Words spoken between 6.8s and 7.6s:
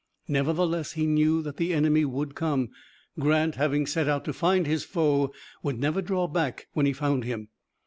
he found him.